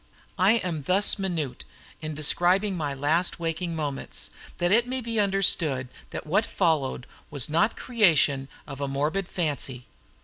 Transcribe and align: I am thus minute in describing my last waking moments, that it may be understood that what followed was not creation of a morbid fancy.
I 0.39 0.53
am 0.53 0.81
thus 0.81 1.19
minute 1.19 1.63
in 2.01 2.15
describing 2.15 2.75
my 2.75 2.95
last 2.95 3.39
waking 3.39 3.75
moments, 3.75 4.31
that 4.57 4.71
it 4.71 4.87
may 4.87 4.99
be 4.99 5.19
understood 5.19 5.89
that 6.09 6.25
what 6.25 6.43
followed 6.43 7.05
was 7.29 7.49
not 7.51 7.77
creation 7.77 8.47
of 8.65 8.81
a 8.81 8.87
morbid 8.87 9.29
fancy. 9.29 9.85